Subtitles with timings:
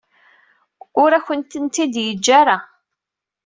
[1.01, 2.57] Ur akent-tent-id-yeǧǧa ara.